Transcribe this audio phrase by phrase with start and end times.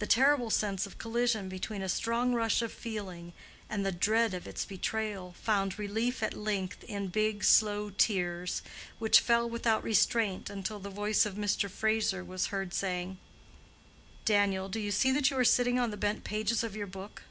[0.00, 3.32] The terrible sense of collision between a strong rush of feeling
[3.70, 8.60] and the dread of its betrayal, found relief at length in big slow tears,
[8.98, 11.70] which fell without restraint until the voice of Mr.
[11.70, 13.18] Fraser was heard saying:
[14.24, 17.22] "Daniel, do you see that you are sitting on the bent pages of your book?"